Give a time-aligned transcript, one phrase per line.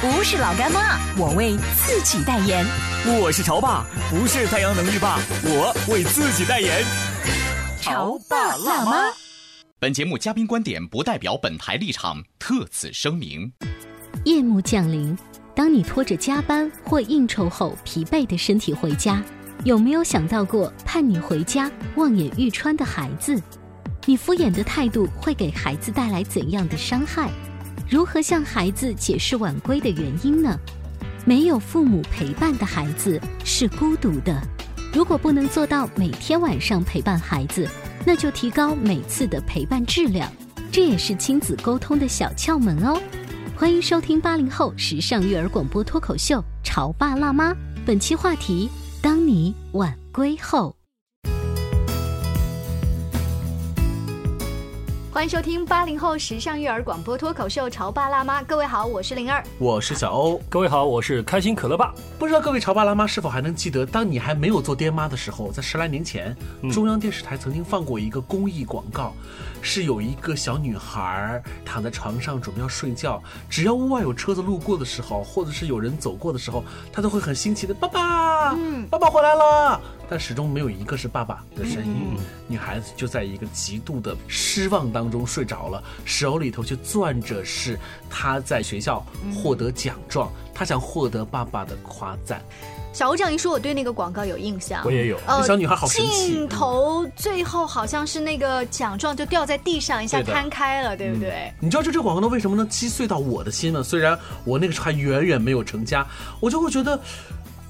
[0.00, 2.64] 不是老干妈，我为自己代言。
[3.20, 6.84] 我是潮爸，不是太阳能浴霸，我为自己代言。
[7.80, 9.12] 潮爸辣妈。
[9.80, 13.52] 本节目嘉宾观点不代表本台立场，特此声明。
[14.24, 15.18] 夜幕降临，
[15.52, 19.20] 当你拖着加班或应酬后疲惫的身体回家，
[19.64, 23.36] 有没有想到过盼你回家望眼欲穿的孩子？
[24.06, 27.28] 你敷衍的态度会给孩子带来怎样的伤害？
[27.90, 30.58] 如何向孩子解释晚归的原因呢？
[31.24, 34.38] 没有父母陪伴的孩子是孤独的。
[34.92, 37.66] 如果不能做到每天晚上陪伴孩子，
[38.04, 40.30] 那就提高每次的陪伴质量，
[40.70, 43.00] 这也是亲子沟通的小窍门哦。
[43.56, 47.54] 欢迎收听八零后时尚育儿广播脱口秀《潮爸辣妈》，
[47.86, 48.68] 本期话题：
[49.00, 50.77] 当你晚归后。
[55.18, 59.42] 欢迎收听八零后时尚育儿广播脱口秀《潮爸辣妈》，各位好，我是灵儿。
[59.58, 61.92] 我是小欧，各位好，我是开心可乐爸。
[62.20, 66.36] 不知道各位潮爸辣妈是否还能记得，当你还没有做爹妈的时候，在十来年前，
[66.70, 69.12] 中央电视台曾经放过一个公益广告，
[69.60, 73.20] 是有一个小女孩躺在床上准备要睡觉，
[73.50, 76.62] 只要屋外有车子路过的时候，或者是有人走过的时候，
[76.92, 82.16] 她都会很新奇的爸爸，嗯，爸爸回来了，但始终没有一个是爸爸的声音。
[82.46, 89.04] 女孩子就在一个极度的失望当中睡着了，手里头却攥着是她在学校
[89.34, 92.42] 获得奖状，她想获得爸爸的夸赞。
[92.90, 94.82] 小欧这样一说，我对那个广告有印象。
[94.84, 96.32] 我也有，呃小女孩好神奇。
[96.32, 101.52] 镜头最后好像是那个奖状就掉在地上，一下摊开了，对不对？
[101.60, 103.84] 你知道就这个广告呢，为什么能击碎到我的心呢？
[103.84, 106.04] 虽然我那个时候还远远没有成家，
[106.40, 106.98] 我就会觉得，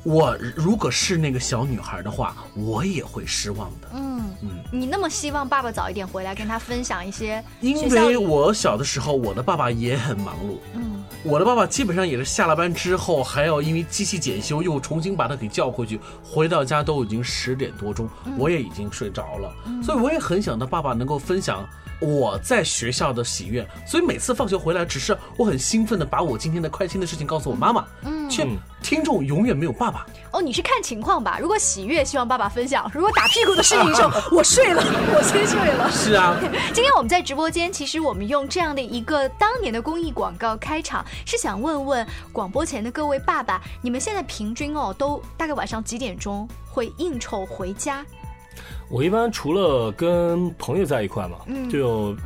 [0.09, 3.89] 我如果是那个小女孩的话，我也会失望的。
[3.93, 10.57] 嗯嗯你那么希望爸爸早一点回来，跟他分享一些因为我小的时候，我的爸爸也很忙碌。
[10.75, 18.09] 嗯我的爸爸基本上也是下了班之后，还要因为机器检修又重新把他给叫回去，回到家都已经十点多钟，
[18.39, 19.53] 我也已经睡着了。
[19.83, 21.69] 所以我也很想到爸爸能够分享
[22.01, 23.67] 我在学校的喜悦。
[23.87, 28.47] 所以每次放学回来，只是我很兴奋的把我今天的开心的事情告诉我妈妈，嗯却
[28.83, 30.07] 听众永远没有爸爸。
[30.33, 31.39] 哦，你是看情况吧？
[31.41, 34.83] 如果喜悦，希望爸爸分享；如果打屁股的事情说， 我睡了，
[35.17, 35.91] 我先睡了。
[35.91, 36.39] 是啊，
[36.75, 48.05] 今天我们在直播间，其实我们用这样的一个当年的公益广告开场，是想问问广播前的各位爸爸，你们现在平均哦，都大概晚上几点钟会应酬回家？
[48.89, 51.69] 我一般除了跟朋友在一块嘛，嗯。
[51.69, 52.17] 就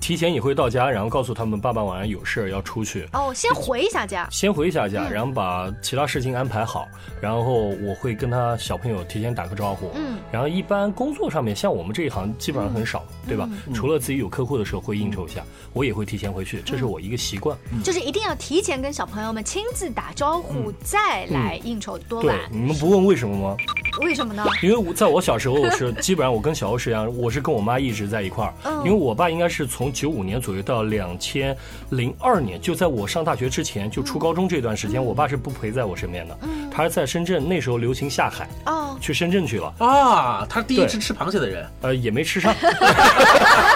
[0.00, 3.06] 提前也会到家，然后告诉他们爸爸晚上有事儿要出去。
[3.12, 4.26] 哦，先回一下家。
[4.30, 6.88] 先回一下家，嗯然后把其他事情安排好，
[7.20, 7.42] 然后
[7.82, 9.90] 我会跟他小朋友提前打个招呼。
[9.94, 13.48] 嗯然后一般工作上面，像我们这一行基本上很少，对吧？
[13.66, 17.56] 嗯除了自己有客户的时候会应酬一下，我也会提前回去，这是我一个习惯。
[17.84, 23.56] 就是一定要提前跟小朋友们亲自打招呼，再来应酬多晚对？，你们不问为什么吗？
[24.00, 24.44] 为什么呢？
[24.62, 28.54] 因为我在我小时候是 基本上我跟小欧是一样，我是跟我妈一直在一块儿。
[28.64, 31.56] 嗯因为我爸应该是从九五年左右到两千
[31.90, 36.38] 零二年，就在我上大学之前，就初高中这段时间，我爸是不陪在我身边的。
[36.42, 36.68] 嗯。
[36.70, 42.54] 他是在深圳，那时候流行下海，哦，去深圳去了，啊，他是第一对只吃螃蟹的人，呃，也没吃上，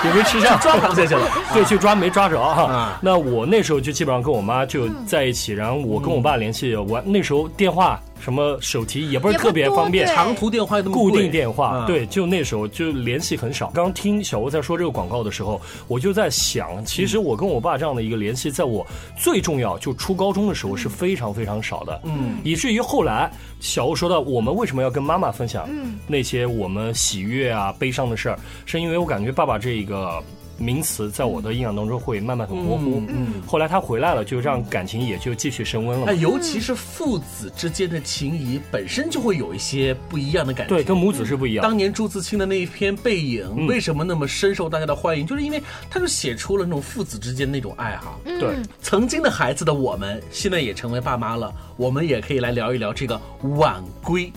[0.05, 1.29] 也没吃上，抓螃蟹去了。
[1.53, 2.63] 对，去抓没抓着哈。
[2.65, 2.99] 啊。
[3.03, 13.71] 那我那时候就基本上跟我妈就在一起，然后我跟我爸联系，我那时候电话什么手提也不是特别方便，长途电话那么固定电话，啊对，就那时候就联系很少。
[13.75, 23.31] 刚听小欧在说这个广告的时候，我就在想，其实我跟我爸这样的一个联系，在我最重要就初高中的时候是非常非常少的，嗯，以至于后来
[23.61, 25.99] 小欧说到我们为什么要跟妈妈分享嗯。
[26.07, 30.23] 那些我们喜悦啊、悲伤的事儿，是因为我感觉爸爸这个
[30.59, 33.03] 名词在我的印象当中会慢慢的模糊。
[33.09, 36.13] 嗯后来他回来了，就让感情也就继续升温了嘛。
[36.13, 40.75] 哎，尤其是父子之间的情谊，本身就会有一些不一样的感觉。
[40.75, 41.63] 对，跟母子是不一样。
[41.63, 45.27] 当年朱自清的那一篇《背影》嗯为什么那么深受大家的欢迎？
[45.27, 48.19] 就是因为他就写出了那种父子之间那种爱哈。
[48.25, 53.21] 对，曾经的孩子的我们，现在也成为爸妈了，我们也可以来聊一聊这个
[53.57, 54.33] 晚归。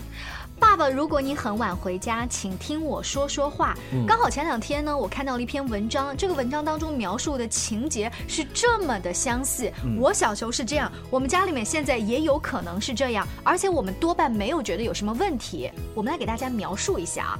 [0.58, 3.76] 爸爸，如果你很晚回家，请听我说说话。
[4.06, 9.72] 刚好前两天呢，我看到了一篇文章，这个文章当中描述的情节是这么的相似。
[9.98, 15.70] 我小时候是这样，我们家里面现在也有可能是这样，而且我们多半没有觉得有什么问题。
[15.94, 17.38] 我们来给大家描述一下啊。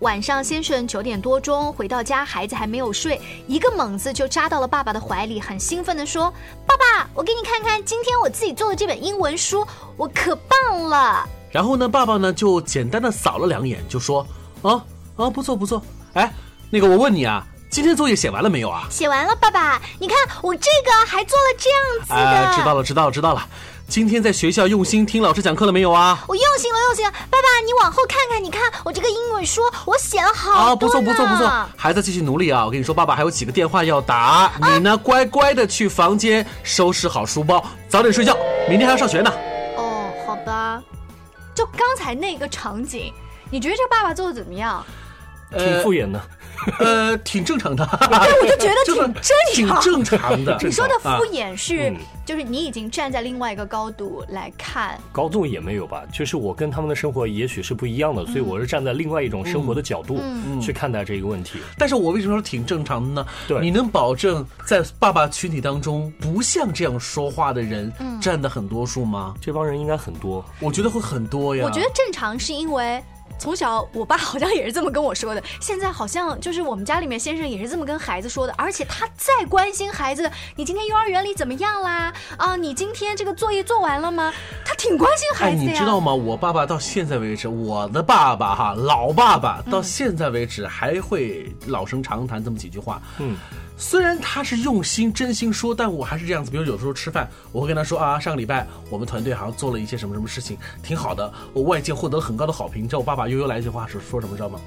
[0.00, 6.32] 晚上，先生九点多钟回到家，孩子还没有睡，一个猛子就扎到了爸爸的怀里，很兴奋地说
[6.66, 9.64] ：“爸爸，我给你看看今天我自己做的这本英文书，
[9.96, 14.26] 我可棒了。”然后呢，爸爸呢就简单的扫了两眼，就说
[14.62, 14.82] ：“啊
[15.16, 15.80] 啊，不错不错。
[16.14, 16.32] 哎，
[16.70, 18.86] 那个我问你啊，今天作业写完了没有啊？
[18.90, 22.14] 写完了，爸爸，你看我这个还做了这样子的。
[22.16, 23.46] 哎，知道了知道了知道了。
[23.88, 26.24] 今天在学校用心听老师讲课了没有啊？
[26.26, 27.10] 我用心了，用心了。
[27.28, 32.64] 爸爸，你往后看看，你看我这个英文书，我写了好啊，多不错不错不错呢，孩子继续努力啊！
[32.64, 38.34] 我跟你说，爸爸还有几个电话要打，你呢乖乖的去房间收拾好书包，早点睡觉，
[38.66, 39.30] 明天还要上学呢。
[39.76, 40.82] 哦，好吧。
[41.54, 43.12] 就刚才那个场景，
[43.50, 44.84] 你觉得这爸爸做的怎么样？
[45.50, 46.18] 挺敷衍的。
[46.18, 46.24] 呃，
[47.24, 47.86] 挺正常的。
[48.00, 49.12] 对，我就觉得 就是
[49.52, 49.80] 挺正常。
[49.82, 50.58] 挺正常的。
[50.62, 61.58] 你说的啊敷衍是，嗯就是你已经站在另外一个高度来看，高度也没有吧，就是我跟他们的生活也许是不一样的，所以我是站在另外一种生活的角度嗯去看待这个问题。
[61.76, 63.26] 但是我为什么说挺正常的呢？
[63.48, 69.34] 对你能保证在爸爸群体当中不像这样说话的人嗯占的很多数吗？
[69.40, 71.64] 这帮人应该很多，我觉得会很多呀。
[71.64, 73.02] 我觉得正常是因为。
[73.38, 75.42] 从小，我爸好像也是这么跟我说的。
[75.60, 82.12] 现在好像就是我们家里面先生也是这么跟孩子说的，而且他再关心孩子，你今天幼儿园里怎么样啦？
[82.36, 84.32] 啊，你今天这个作业做完了吗？
[84.64, 85.72] 他挺关心孩哎，子的呀。
[85.72, 86.14] 你知道吗？
[86.14, 93.02] 我爸爸到现在为止，我的爸爸哈，老爸爸到现在为止还会老生常谈这么几句话。
[93.18, 93.36] 嗯，
[93.76, 96.50] 虽然他是用心真心说，但我还是这样子。
[96.50, 102.84] 比如有时候吃饭，我会跟他说啊，上个礼拜我们团队好像做了一些什么什么事情，挺好的，我外界获得了很高的好评。
[102.84, 104.60] 你知道我爸爸悠悠来一句话是说什么，知道吗？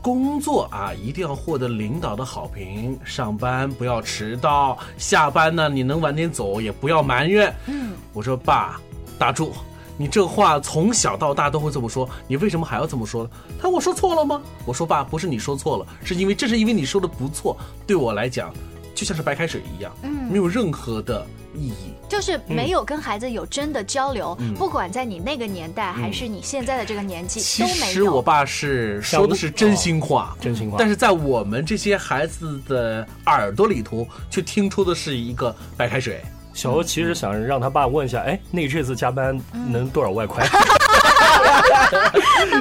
[0.00, 2.98] 工作啊，一定要获得领导的好评。
[3.04, 7.54] 上班不要迟到，下班呢你能晚点走也不要埋怨。
[7.66, 8.78] 嗯，我说爸，
[9.18, 9.52] 打住，
[9.96, 13.30] 你这话从小到大都会这么说，你为什么还要这么说呢？
[13.58, 14.42] 他说我说错了吗？
[14.64, 17.56] 我说爸，不是你说错了，是因为这是因为你说的不错，
[17.86, 18.52] 对我来讲
[18.94, 21.92] 就像是白开水一样，嗯，没有任何的意义。
[22.08, 27.92] 就是没有跟孩子有真的交流，嗯不管在你那个年代还是你现在的这个年纪，其都没有。
[27.92, 36.20] 实我爸是说的是真心话，真心话但是在我们这些孩子的耳朵里头，却听出的是一个白开水。
[36.54, 40.46] 小欧其实想让他爸问一下，哎，那这次加班能多少外快？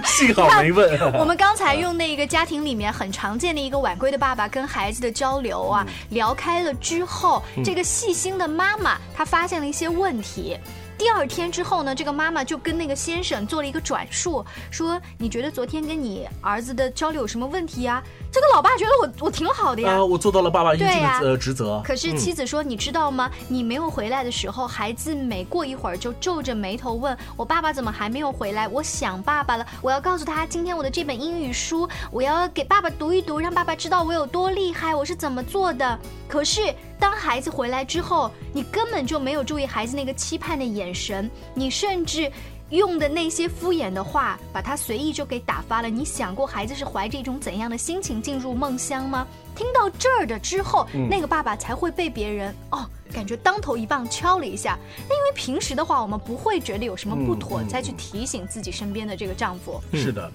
[0.06, 1.00] 幸好没问。
[1.14, 10.58] 我们刚才用那个家庭里面很常见的一个晚归的爸爸跟孩子的交流啊，聊开了之后，这个细心的妈妈她发现了一些问题。
[10.98, 18.02] 第二天之后呢，这个妈妈就跟那个先生做了一个转述，说你觉得昨天跟你儿子的交流有什么问题呀、
[18.32, 19.94] 这个老爸觉得我我挺好的呀。
[19.94, 21.82] 啊，我做到了爸爸应尽的呃职责。
[21.84, 23.30] 可是妻子说：“你知道吗？
[23.48, 28.68] 你没有回来的时候，孩子每过一会儿就皱着眉头问我爸爸怎么还没有回来？
[28.68, 36.00] 我想爸爸了，我要告诉他今天我的这本英语书，我要给爸爸读一读，让爸爸知道我有多厉害，我是怎么做的。
[36.28, 42.32] 可是当孩子回来之后，你根本就没有注意孩子那个期盼的眼神，你甚至。”
[42.70, 45.90] 用的那些敷衍的话，把他随意就给打发了。
[45.90, 49.28] 你想过孩子是怀着一种怎样的心情进入梦乡吗？
[49.56, 54.78] 听到这儿的之后，那个爸爸才会被别人哦，感觉当头一棒敲了一下。
[55.10, 59.82] 那因为平时的话，我们不会觉得有什么不妥，再去提醒自己身边的这个丈夫。
[59.94, 60.32] 是的，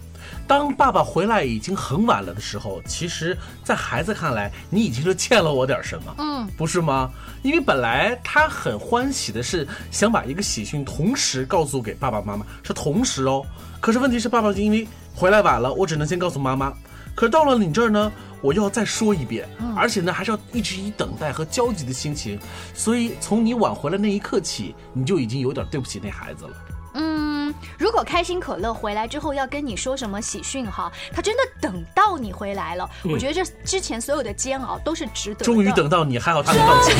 [0.47, 7.11] 当爸爸回来已经很晚了的时候，其实，在孩子看来，你已经是欠了我点什么，嗯，不是吗？
[7.43, 13.45] 因为本来他很欢喜的是想把一个喜讯同时告诉给爸爸妈妈，是同时哦。
[13.81, 16.73] 可是问题是，爸爸因为回来晚了，我只能先告诉妈妈。
[17.19, 19.45] 可是到了你这儿呢，我又要再说一遍，
[19.75, 22.39] 而且呢，还是要一直以等待和焦急的心情。
[22.73, 26.51] 所以从你挽回了那一刻起，你就已经有点对不起那孩子了。
[26.95, 35.45] 嗯，嗯，如果开心可乐回来之后要跟你说什么喜讯哈，他真的等到你回来了，我觉得这之前所有的煎熬都是值得的。
[35.45, 36.93] 终于等到你，还好他没放弃。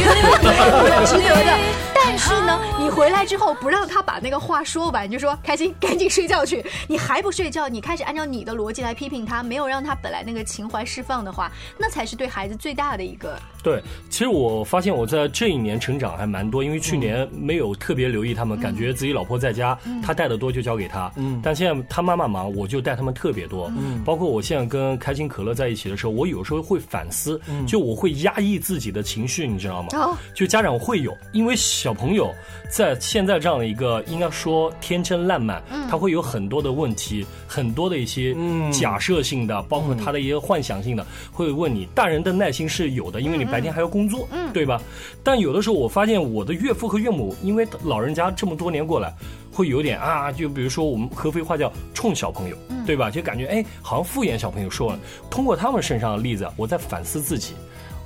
[1.07, 1.59] 值得的。
[1.95, 13.39] 但是呢，你回来之后不让他把那个话说完，就说开心赶紧睡觉去，你还不睡觉，你开始按照你的逻辑来批评他，没有让他本来那个情怀释放的话，那才是对孩子最大的一个。
[13.63, 21.13] 对，其实我发现我在这一年成长还蛮多，因为去年没有特别留意他们，感觉自己老婆在家，他带的多就交给他。
[21.17, 23.71] 嗯，但现在他妈妈忙，我就带他们特别多。
[23.77, 29.89] 嗯，包括我现在跟开心可乐在一起的时候，我有时候会反思，就我会压抑自己的情绪，你知道吗？
[29.93, 32.33] 哦就家长会有，因为小朋友
[32.71, 35.61] 在现在这样的一个应该说天真烂漫，
[35.91, 38.37] 他会有很多的问题，很多的一些
[38.71, 41.87] 假设性的，包括他的一些幻想性的，会问你。
[41.95, 44.81] 大人的耐心是有的，因为你白天还要工作，对吧？
[45.23, 49.13] 但有的时候我发现我的岳父和岳母，因为老人家这么多年过来，
[49.53, 53.11] 会有点啊，就比如说我们合肥话叫冲小朋友，对吧？
[53.11, 54.99] 就感觉哎，好像敷衍小朋友说了。
[55.31, 57.55] 通过他们身上的例子，我在反思自己。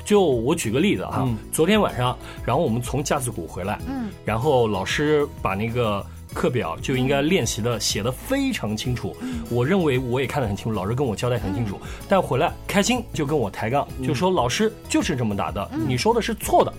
[0.04, 9.16] 就我举个例子哈，昨天晚上，然后我们从架子鼓回来，嗯，然后老师把那个课表就应该练习的写的非常清楚，
[9.50, 16.72] 我认为我也看得很清楚，老师跟我交代很清楚，但回来开心就跟我抬杠，就说老师就是这么打的，你说的是错的。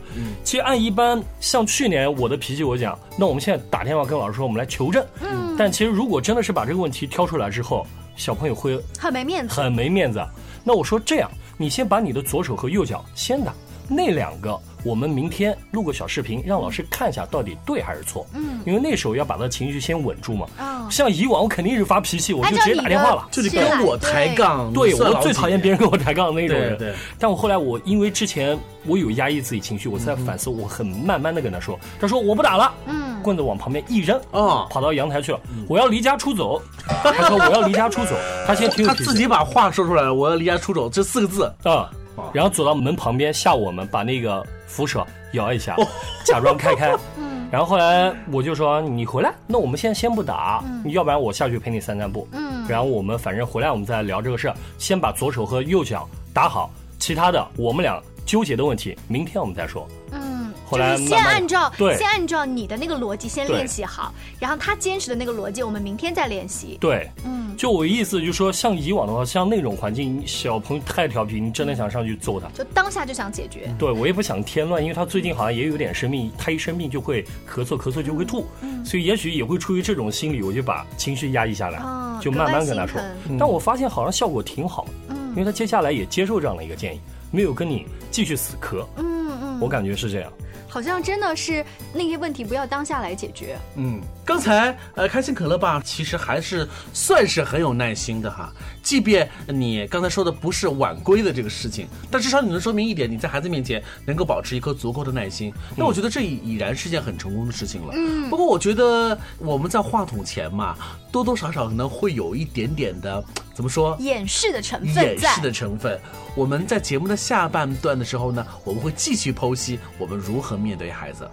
[0.44, 5.06] 其实按一般像去年我的脾气，我讲，那我们现在打电话跟老师说，我们来求证。
[5.22, 9.54] 嗯，但其实如果真的是把这个问题挑出来之后，小朋友会很没面子。
[9.54, 10.24] 很没面子。
[10.64, 13.54] 那我说这样，你先把你的左手和右脚先打，
[13.88, 18.26] 那两个我们明天录个小视频，让老师看一下到底对还是错。
[18.34, 20.46] 嗯，因为那时候要把他情绪先稳住嘛。
[20.60, 23.28] 哦像以往我肯定是发脾气，我就直接打电话了。
[23.32, 26.78] 就你跟我抬杠，对我最讨厌别人跟我抬杠的那种人。
[26.78, 26.96] 对对。
[27.18, 34.68] 但我后来我因为之前我有压抑自己情绪，我在反思，我很慢慢的跟他说，他说我不打了，嗯，棍子往旁边一扔，啊。
[34.70, 36.62] 跑到阳台去了， 我要离家出走。
[36.86, 38.12] 他说我要离家出走，
[38.46, 41.90] 他现在挺有他自己把话说出来了，我要离家出走这四个字，啊，
[42.34, 45.78] 然后走到门旁边吓我们，把那个扶手摇一哦下，
[46.26, 46.96] 假装开开。
[47.52, 52.28] 然后后来我就说你回来，那我们现在先不打，你要不然我下去陪你散散步。
[52.32, 59.88] 嗯然后我们反正回来我们再聊这个事儿，先把左手和右脚打好，其他的我们俩纠结的问题，明天我们再说。
[60.12, 60.33] 嗯，
[60.74, 66.78] 后来就是先按照对先按照你的那个逻辑先练习好，然后他坚持的那个逻辑，我们明天再练习。
[66.82, 72.48] 对，嗯，就我意思就是说，像以往的话，像那种环境，小朋友太调皮，你真的想上去揍他。
[72.50, 73.74] 就当下就想解决。
[73.78, 78.46] 对我也不想添乱，因为他最近好像也有点生病，他一生病就会咳嗽，咳嗽就会吐，
[78.84, 83.02] 所以也许也会出于这种心理，我就把情绪压抑下来，哦就慢慢跟他说。
[83.38, 87.00] 但我发现好像效果挺好，嗯因为他接下来也接受这样的一个建议，
[87.32, 90.32] 没有跟你继续死磕，嗯嗯，我感觉是这样。
[90.74, 91.64] 好像真的是
[91.94, 93.56] 那些问题不要当下来解决。
[93.76, 98.52] 嗯，刚才呃，开心可乐爸其实还是算是很有耐心的哈。
[98.82, 105.54] 即便你刚才说的不是晚归的这个事情，但至少你能说明一点，你在孩子面前能够保持一颗足够的耐心。
[105.76, 107.94] 那我觉得这已已然是件很成功的事情了。
[107.96, 110.76] 嗯，不过我觉得我们在话筒前嘛，
[111.12, 113.96] 多多少少可能会有一点点的怎么说？
[114.00, 116.00] 掩饰的成分在掩饰的成分。
[116.36, 121.30] 我们在节目的下半段的时候呢，我们会继续剖析我们如何面对孩子。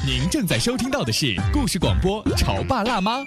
[0.00, 3.18] 您正在收听到的是故事广播《潮爸辣妈》。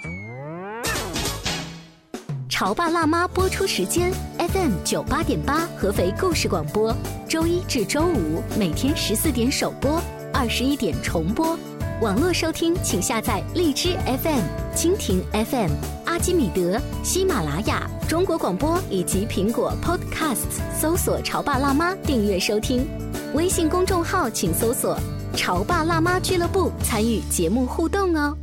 [2.48, 6.94] 潮爸辣妈》播出时间：FM 九八点八，合肥故事广播，
[7.28, 10.02] 周一至周五每天十四点首播，
[10.34, 11.58] 二十一点重播。
[12.02, 14.42] 网络收听，请下载荔枝 FM、
[14.74, 15.70] 蜻蜓 FM、
[16.04, 22.86] 阿基米德、喜马拉雅、中国广播以及苹果 Podcasts，搜索“潮爸辣妈”订阅收听。
[23.34, 24.98] 微信公众号请搜索
[25.36, 28.36] “潮爸辣妈俱乐部”，参与节目互动哦。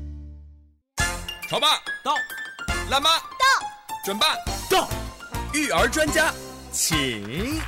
[1.50, 1.67] 潮爸
[2.03, 2.13] 到，
[2.89, 3.45] 辣妈到，
[4.05, 4.27] 准爸
[4.69, 4.88] 到，
[5.53, 6.31] 育儿专家
[6.71, 7.59] 请。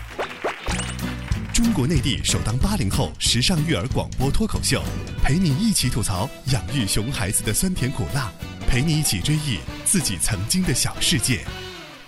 [1.53, 4.82] 中国内地首档八零后时尚育儿广播脱口秀，
[5.24, 8.32] 陪你一起吐槽养育熊孩子的酸甜苦辣，
[8.70, 11.44] 陪你一起追忆自己曾经的小世界。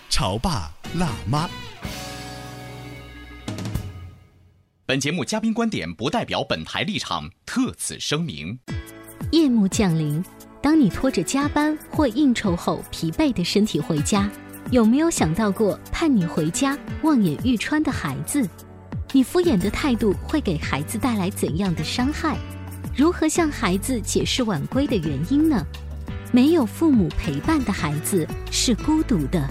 [0.10, 1.50] 潮爸辣妈。
[4.88, 8.58] 本节目嘉宾观点不代表本台立场，特此声明。
[9.34, 10.24] 夜幕降临，
[10.62, 14.32] 当你拖着加班或应酬后疲惫的身体回家，
[14.72, 18.48] 有没有想到过盼你回家望眼欲穿的孩子？
[19.12, 22.38] 你敷衍的态度会给孩子带来怎样的伤害？
[22.96, 25.62] 如何向孩子解释晚归的原因呢？
[26.32, 29.50] 没有父母陪伴的孩子是孤独的。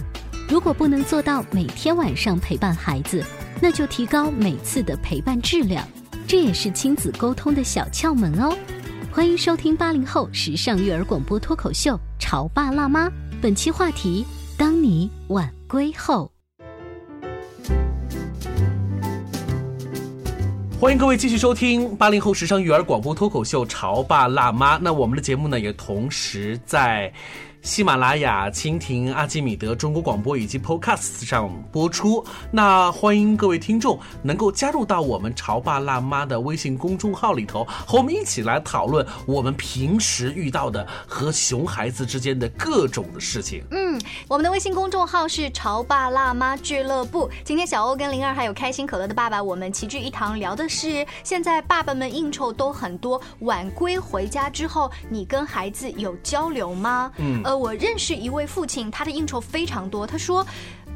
[0.49, 3.23] 如果不能做到每天晚上陪伴孩子，
[3.58, 5.86] 那就提高每次的陪伴质量，
[6.26, 8.54] 这也是亲子沟通的小窍门哦。
[9.10, 13.08] 欢迎收听八零后时尚育儿广播脱口秀《潮爸辣妈》，
[13.40, 14.26] 本期话题：
[14.58, 16.30] 当你晚归后。
[20.78, 24.76] 欢迎各位继续收听八零后时尚育儿广播脱口秀《潮爸辣妈》。
[24.82, 27.10] 那我们的节目呢，也同时在。
[27.66, 32.25] 喜马拉雅、蜻蜓、阿基米德、中国广播以及 Podcast 上播出。
[32.52, 43.64] 那欢迎各位听众能够加入到我们潮爸辣妈的微信公众号里头，和我们一起来讨论我们平时遇到的和熊孩子之间的各种的事情。
[43.73, 47.28] 嗯，我们的微信公众号是潮爸辣妈俱乐部。
[47.42, 57.11] 今天小欧跟灵儿还有开心可乐的爸爸，我们齐聚一堂，聊的是现在爸爸们应酬都很多，晚归回家之后，你跟孩子有交流吗？
[57.16, 57.55] 嗯，呃。
[57.56, 60.06] 我认识一位父亲，他的应酬非常多。
[60.06, 60.46] 他说。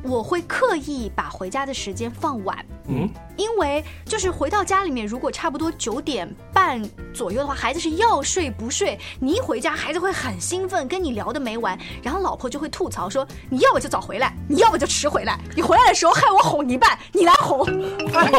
[0.02, 8.99] 我会刻意把回家的时间放晚，嗯，因为就是回到家里面，如果差不多九点半左右的话，孩子是要睡不睡。
[9.19, 15.38] 你一回家，孩子会很兴奋，跟你聊的没完，然后老婆就会吐槽说：“你要么就早回来，你要么就迟回来。
[15.54, 17.61] 你回来的时候害我哄一半，你来哄。
[18.14, 18.30] ”哎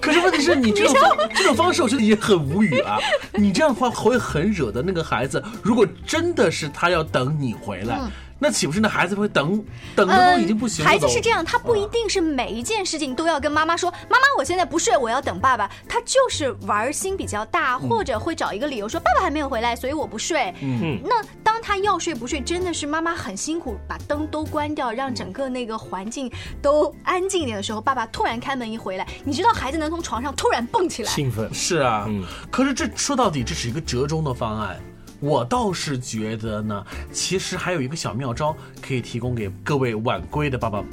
[0.00, 0.94] 可是问题是你这种
[1.34, 2.98] 这种方式，我觉得也很无语啊。
[3.32, 5.42] 你这样的话会很惹的那个孩子。
[5.62, 7.98] 如果真的是他要等你回来。
[8.38, 9.64] 那岂不是那孩子会等
[9.94, 10.90] 等的都已经不行了？
[10.90, 32.04] 孩子是这样，他不一定是每一件事情都要跟妈妈说：“妈妈，我现在不睡，我要等爸爸。”他就是玩心比较大，或者会找一个理由说：“爸爸还没有回来，所以我不睡。”嗯，那当他要睡不睡，真的是妈妈很辛苦，把灯都关掉，让整个那个环境都安静一点的时候，爸爸突然开门一回来，你知道孩子能从床上突然蹦起来，兴奋是啊。
[32.06, 34.78] 嗯，可是这说到底，这是一个折中的方案。
[35.26, 40.84] 我倒是觉得呢，其实还有一个小妙招可以提供给各位晚归的爸爸，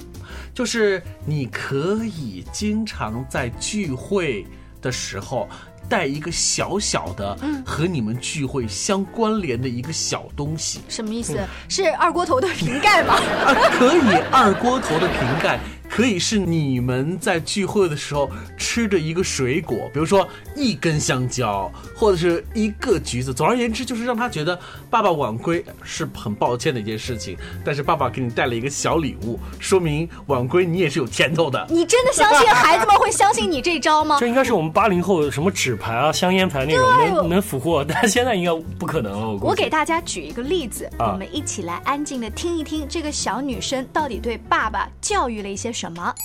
[0.55, 4.43] 就是你可以经常在聚会
[4.81, 5.47] 的时候
[5.87, 10.81] 带一个小小的，和你们聚会相关联的一个小东西。
[10.89, 11.37] 什么意思？
[11.69, 13.13] 是二锅头的瓶盖吗？
[13.45, 15.59] 啊，可以，二锅头的瓶盖。
[15.93, 23.31] 可以是你们在聚会的时候吃着一个水果，比如说一根香蕉，或者是一个橘子。
[23.31, 24.59] 总而言之，就是让他觉得
[24.89, 27.37] 爸爸晚归是很抱歉的一件事情。
[27.63, 31.63] 但是爸爸给你带了一个小礼物，说明晚归你也是有甜头的。
[31.69, 34.17] 你真的相信 孩子们会相信你这招吗？
[34.19, 39.39] 这应该是我们八零后什么纸牌啊、香烟牌那种能能俘获，但现在应该不可能了。
[39.43, 45.82] 我给大家举一个例子，我们一起来安静的听一听这个小女生到底对爸爸教育了一些什。
[45.83, 46.15] 什么？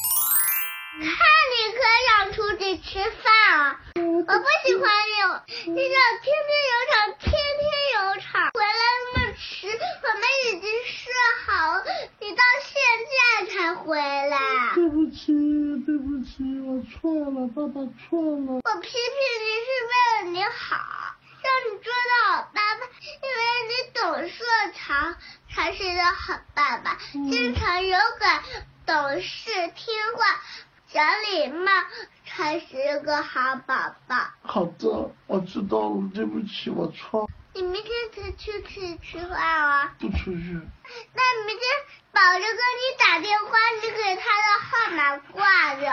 [1.00, 3.80] 看你可想出去吃饭啊！
[3.96, 4.88] 我不喜欢
[5.66, 8.70] 你，你想天天有场，天天有场，回来
[9.02, 11.10] 那么迟，我们已经说
[11.44, 11.82] 好，
[12.20, 12.70] 你到现
[13.10, 14.38] 在才回来。
[14.76, 15.34] 对不起，
[15.84, 18.62] 对不起，我错了，爸爸错了。
[18.62, 19.90] 我批评你是为
[20.22, 20.76] 了你好，
[21.42, 23.34] 让你做到好爸爸，因为
[23.66, 24.38] 你懂事
[24.76, 25.16] 强，
[25.52, 28.44] 才是一个好爸爸，经常勇敢。
[28.88, 30.24] 懂事听话
[30.90, 31.70] 讲礼貌
[32.26, 33.74] 才是个好宝
[34.06, 34.16] 宝。
[34.40, 37.28] 好的，我知道了，对不起，我错。
[37.52, 39.92] 你明天才出去吃饭啊？
[40.00, 40.58] 不出去。
[41.12, 41.68] 那明天
[42.12, 45.84] 宝着给你打电话，你给他的号码挂着。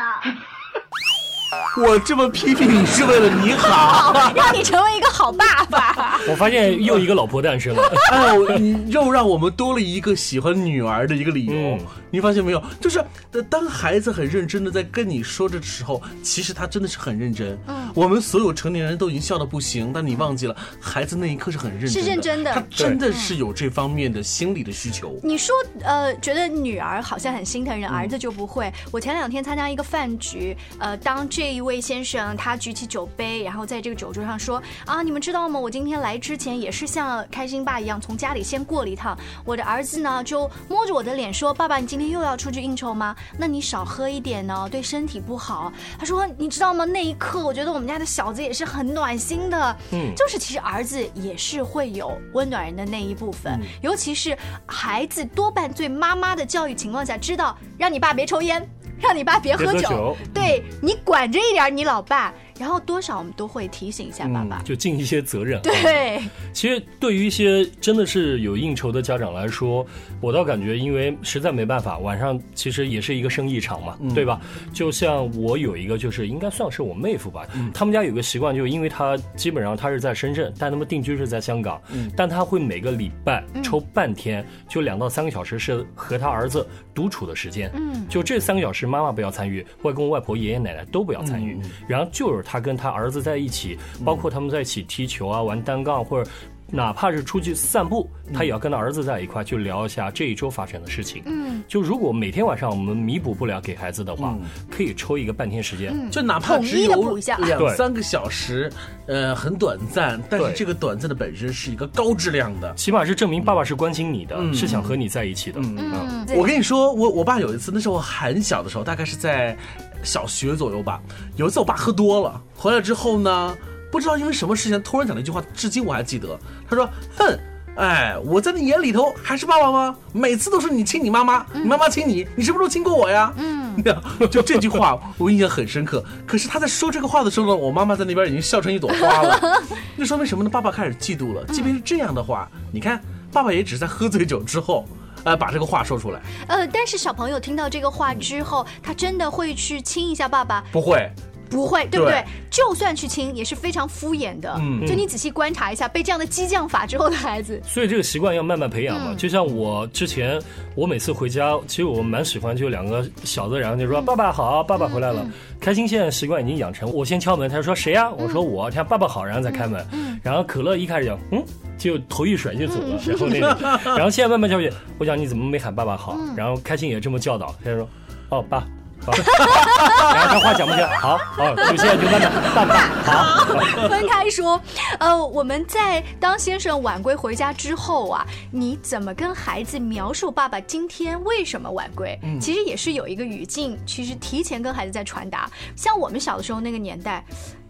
[1.77, 6.17] 我这么批评你是为了你好， 让你成为一个好爸爸。
[6.27, 11.77] 我发现又一个老婆诞生了，哎，你又让我们多了一个喜欢女儿的一个理由。
[12.15, 12.63] 你发现没有？
[12.79, 13.03] 就是
[13.49, 17.57] 当孩子很认真的在跟你说的时候，其实他真的是很认真。
[17.67, 25.19] 嗯，我们所有成年人都已经笑到不行，但你忘记了，孩子那一刻是很认真，是认真的，他真的是有这方面的心理的需求。
[25.21, 28.71] 你说，呃，觉得女儿好像很心疼人，儿子就不会。
[28.91, 35.59] 我前两天参加一个饭局，呃，当这一位先生他举起酒杯，然后在这个酒桌上说：“啊，你们知道吗？
[35.59, 39.17] 我今天来之前也是像开心爸一样，从家里先过了一趟。
[39.43, 43.15] 我的儿子呢，就摸着我的脸说：‘爸爸，你今天又要出去应酬吗？
[43.37, 46.85] 那你少喝一点呢，对身体不好。’他说：‘你知道吗？
[46.85, 49.77] 那一刻，我觉得我们家的小子也是很暖心的。
[49.91, 62.33] 嗯，就是其实儿子也是会有温暖人的那一部分，尤其是孩子多半对妈妈的教育情况下，知道让你爸别抽烟。”让你爸别喝酒，对你管着一点，你老爸。
[62.57, 65.61] 然后多少我们都会提醒一下爸爸，就尽一些责任。
[65.61, 66.21] 对，
[66.53, 69.85] 其实对于一些真的是有应酬的家长来说，
[70.21, 74.39] 我倒感觉，因为实在没办法，晚上其实也是一个生意场嘛，对吧？
[74.73, 81.81] 就像我有一个，就是应该算是我妹夫吧，他们家有个习惯，就因为他基本上他是在深圳，但他们定居是在香港，
[82.15, 92.44] 但他会每个礼拜抽半天，就两到三个小时是和他儿子独处的时间，嗯，就这三个小时妈妈不要参与，外公外婆爷爷奶奶都不要参与，然后就是。
[92.45, 96.29] 他跟他儿子在一起，包括他们在一起踢球啊、玩单杠，或者
[96.67, 101.21] 哪怕是出去散步，他也要跟他儿子在一块去聊一下这一周发生的事情。
[101.25, 104.35] 嗯，就如果每天晚上我们弥补不了给孩子的话，
[104.71, 106.09] 可以抽一个半天时间，嗯。
[106.09, 108.71] 就哪怕只有两三个小时，
[109.05, 112.73] 呃，很短暂，但是这个短暂的本身是一个高质量的。
[112.73, 114.51] 起码是证明爸爸是关心你的，嗯。
[114.51, 115.59] 是想和你在一起的。
[115.61, 119.55] 嗯，我跟你说，我我爸有一次，那时候我很小的时候，大概是在
[120.03, 121.01] 小学左右吧。
[121.35, 123.57] 有一次我爸喝多了，回来之后呢，
[123.91, 126.37] 不知道因为什么事情，突然讲了一句话，至今我还记得。
[126.69, 127.39] 他说：“哼，
[127.75, 129.95] 哎，我在你眼里头还是爸爸吗？
[130.13, 133.75] 每次都是你亲你妈妈，你妈妈亲你，你是不是都亲过我呀？”嗯，
[134.31, 136.03] 就这句话我印象很深刻。
[136.25, 139.39] 可是他在说这个话的时候呢，我妈妈在那边已经笑成一朵花了。
[139.97, 140.49] 那说明什么呢？
[140.49, 141.43] 爸爸开始嫉妒了。
[141.47, 144.85] 即便是这样的话，你看，爸爸也只是在喝醉酒之后。
[145.25, 150.63] 呃，把这个话说出来，呃，但是小朋友听到这个话之后，他真的会去亲一下爸爸？
[150.71, 151.09] 不会，
[151.49, 152.13] 不会，对不对？
[152.13, 154.55] 对就算去亲，也是非常敷衍的。
[154.59, 159.07] 嗯就你仔细观察一下，被这样的激将法之后的孩子，所以这个习惯要慢慢培养嘛。
[159.09, 160.41] 嗯就像我之前，
[160.75, 165.21] 我每次回家，其实我蛮喜欢，就两个小子，然后就说：“爸爸好，爸爸回来了。
[165.23, 169.83] 嗯开心现在习惯已经养成，我先敲门，他说谁呀、我说我，他说爸爸好，然后再开门。
[169.93, 171.43] 嗯然后可乐一开始讲，嗯，
[171.77, 176.15] 就头一甩就走了，然后那个， 然后现在慢慢教育，我讲你怎么没喊爸爸好？
[176.19, 177.89] 嗯然后开心也这么教导，他就说，
[178.29, 178.67] 哦爸。
[179.05, 183.45] 好，然后他话讲不清，好，哦，就现在就慢慢爸爸好，
[183.87, 184.59] 分开说。
[184.99, 192.17] 呃，我们在当先生晚归回家之后啊，你怎么跟孩子描述爸爸今天为什么晚归？
[192.23, 195.49] 嗯其实也是有一个语境，其实提前跟孩子在传达。
[195.75, 197.23] 像我们小的时候那个年代。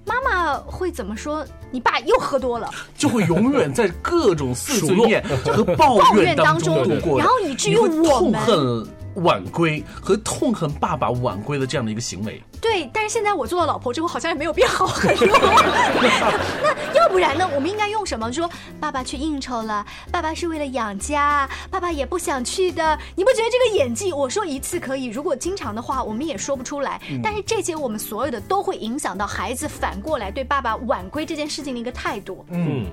[0.08, 1.43] 妈妈会怎么说？
[1.71, 12.41] 你爸又喝多了， 就会永远在各种碎碎数落念和抱怨当中度过的，然后以至于我们恨晚归和痛恨爸爸晚归的这样的一个行为。
[12.62, 15.28] 对，但是现在我做了老婆之后，好像也没有变好很多。
[15.32, 17.47] 那要不然呢？
[17.54, 18.32] 我们应该用什么？
[18.34, 18.49] 说
[18.80, 22.97] 爸爸去应酬了，爸爸是为了养家，爸爸也不想去的。
[23.15, 24.12] 你不觉得这个演技？
[24.12, 26.99] 我说一次可以，如果经常的话，我们也说不出来。
[27.23, 32.45] 但是这些我们所有的都会影响到孩子反过来对爸爸晚归这件事情的一个态度。
[32.49, 32.88] 嗯，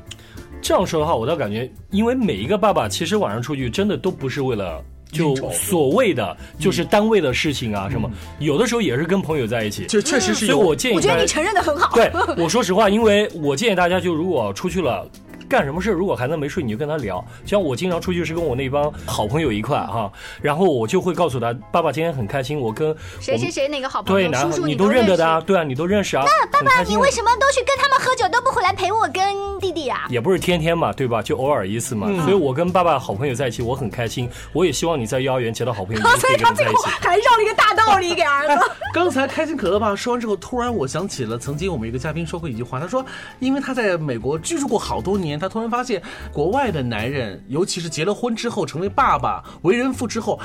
[0.60, 4.84] 这样说的话，我倒感觉，因为每一个爸爸其实晚上出去真的都不是为了。
[5.12, 11.94] 就所谓的就是单位的事情啊，什么有的时候也是跟朋友在一起，这确实是有所以我建议大家我觉得你承认的很好。
[11.94, 15.06] 对，我说实话，因为我建议大家，就如果出去了。
[15.52, 15.90] 干什么事？
[15.90, 17.22] 如果孩子没睡，你就跟他聊。
[17.44, 20.10] 像我经常出去是跟我那帮好朋友一块哈，
[20.40, 26.24] 然后我就会告诉他，爸爸今天很开心，我跟我谁谁谁哪个好朋对，友，对叔叔你都认得的啊，对啊，你都认识啊。
[26.24, 29.22] 那爸爸，你为什么都去跟他们喝酒，都不回来陪我跟
[29.60, 30.06] 弟弟啊？
[30.08, 31.20] 也不是天天嘛，对吧？
[31.20, 32.06] 就偶尔一次嘛。
[32.08, 34.26] 嗯所以我跟爸爸好朋友在一起，我很开心。
[34.54, 36.72] 我也希望你在幼儿园结到好朋友， 所以他最后。
[36.82, 38.70] 还绕了一个大道理给儿子。
[38.94, 43.04] 刚才开心可乐爸说完之后，突然我想起了曾经我们一个嘉宾说过一句话，他说，
[43.40, 46.00] 因为他在美国居住过好多年，他突然发现
[46.32, 50.38] 国外的男人，尤其是结了婚之后成为爸爸、为人父之后，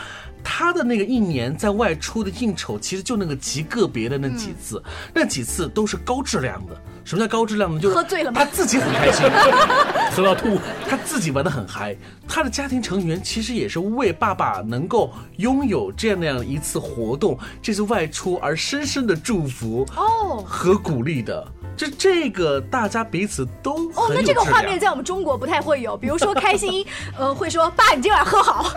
[0.44, 4.82] 他的那个一年在外出的应酬，其实就那个极个别的那几次，
[5.14, 6.76] 那几次都是高质量的。
[7.06, 7.80] 什么叫高质量呢？
[7.80, 9.24] 就是喝醉了吗他自己很开心，
[10.12, 10.58] 喝到吐。
[10.90, 11.96] 他自己玩的很嗨，
[12.28, 21.48] 他的家庭成员其实也是为爸爸能够拥有这样那样一次活动、这次外出而深深的祝福哦和鼓励的。
[21.78, 26.84] 就这个，大家彼此都哦，那这个画面在我们中国不太会有，比如说开心，
[27.18, 28.64] 呃，会说爸，你今晚喝好，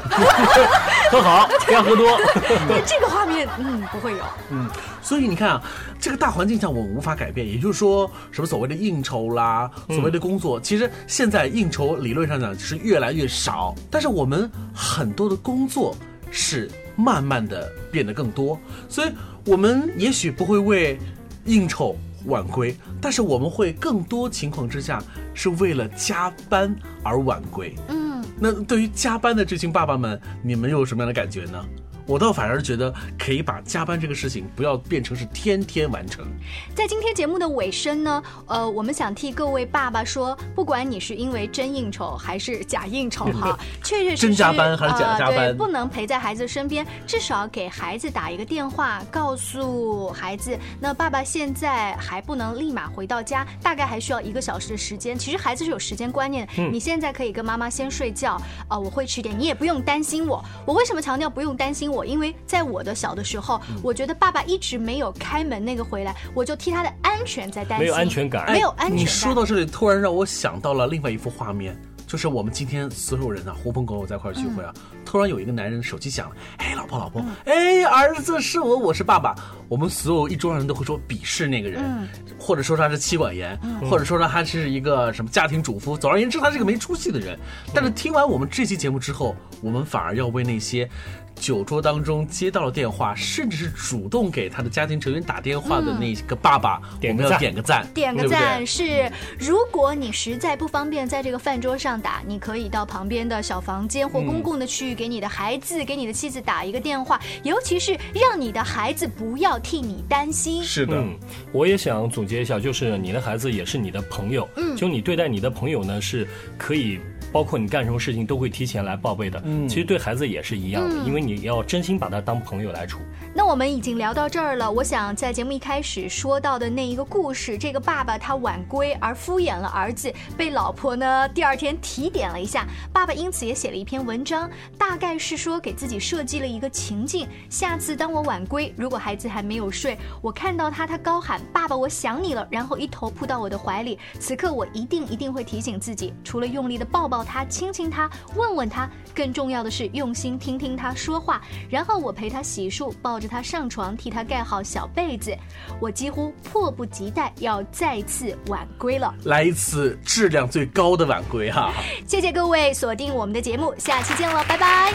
[1.11, 2.19] 喝好，不要喝多。
[2.69, 4.19] 对这个画面，嗯，不会有。
[4.51, 4.69] 嗯，
[5.01, 5.63] 所以你看啊，
[5.99, 15.97] 这个大环境下我们无法改变，也就是说，什么所谓的应酬啦，所谓的工作，其实现在应酬理论上讲是越来越少，但是我们很多的工作
[16.31, 18.61] 是慢慢的变得更多，
[18.91, 19.09] 所以
[19.47, 20.99] 我们也许不会为
[21.47, 25.03] 应酬晚归，但是我们会更多情况之下
[25.35, 27.75] 是为了加班而晚归。
[27.89, 31.65] 嗯，那对于加班的这群爸爸们，你们又有什么样的感觉呢？
[32.07, 36.27] 我倒反而觉得可以把加班这个事情不要变成是天天完成。
[36.75, 55.17] 在今天节目的尾声呢，呃，我们想替各位爸爸说，不管你是因为真应酬还是假应酬哈， 确确实实真加班还是假呃加班对，不能陪在孩子身边，至少给孩子打一个电话，告诉孩子，那爸爸现在还不能立马回到家，大概还需要一个小时的时间。
[55.21, 60.43] 其实孩子是有时间观念的，嗯你现在可以跟妈妈先睡觉，啊、我会吃点，你也不用担心我。
[60.67, 62.07] 我为什么强调不用担心我？
[62.07, 68.97] 因为在我的小的时候，嗯我觉得爸爸一直没有开门那个回来，我就替他的安全在担心，没有安全感没有安全感。
[68.97, 71.79] 哎你说到这里，突然让我想到了另外一幅画面，
[72.11, 79.33] 就是我们今天所有人啊，狐朋狗友在一块聚会啊，突然有一个男人手机响了，哎，老婆老婆，哎，儿子是我，我是爸爸，
[79.69, 82.09] 我们所有一桌上人都会说鄙视那个人，嗯。
[82.37, 83.89] 或者说他是妻管严，嗯。
[83.89, 85.97] 或者说他是一个什么家庭主妇。
[85.97, 87.39] 总而言之，他是个没出息的人。
[87.73, 90.89] 但是听完我们这期节目之后，我们反而要为那些
[91.37, 110.63] 酒桌当中接到了电话，甚至是主动给他的家庭成员打电话的那个爸爸，我们要点个赞，点个赞是，如果你实在不方便在这个饭桌上打，你可以到旁边的小房间或公共的区域给你的孩子、给你的妻子打一个电话，尤其是让你的孩子不要替你担心。
[110.63, 111.15] 是的，嗯，
[111.53, 116.99] 我也想总结一下，就是你的孩子也是你的朋友，嗯就你对待你的朋友呢，是可以。
[117.33, 122.99] 包括你干什么事情都会提前来报备的，嗯其实对孩子也是一样的，嗯因为你要真心把他当朋友来处。
[123.35, 155.37] 那我们已经聊到这儿了，我想在节目一开始说到的那一个故事，这个爸爸他晚归而敷衍了儿子，被老婆呢第二天提点了一下，爸爸因此也写了一篇文章，大概是说给自己设计了一个情境，下次当我晚归，如果孩子还没有睡，我看到他，他高喊“爸爸，我想你了”，然后一头扑到我的怀里，此刻我一定一定会提醒自己，除了用力的抱抱他、亲亲他、问问他，更重要的是用心听听他说话，然后我陪他洗漱，抱着他上床，替他盖好小被子，
[155.81, 159.15] 我几乎迫不及待要再次晚归了。
[159.25, 161.73] 来一次质量最高的晚归哈。
[162.07, 164.93] 谢谢各位锁定我们的节目，下期见了，拜拜。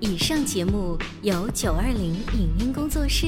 [0.00, 3.26] 以上节目由九二零影音工作室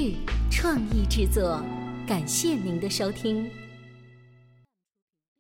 [0.51, 1.61] 创意制作，
[2.07, 3.60] 感谢您的收听。